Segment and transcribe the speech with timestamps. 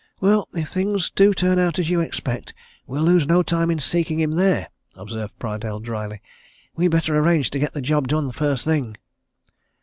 [0.19, 2.55] "Well if things do turn out as you expect,
[2.87, 6.23] we'll lose no time in seeking him there!" observed Prydale dryly.
[6.75, 8.97] "We'd better arrange to get the job done first thing."